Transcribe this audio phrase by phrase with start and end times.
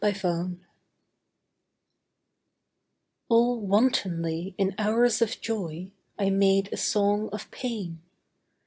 [0.01, 0.55] THE CALL
[3.29, 8.01] All wantonly in hours of joy, I made a song of pain.